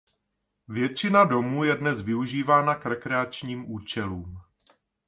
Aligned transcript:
Většina 0.67 1.25
domů 1.25 1.63
je 1.63 1.75
dnes 1.75 2.01
využívána 2.01 2.75
k 2.75 2.85
rekreačním 2.85 3.71
účelům. 3.71 4.37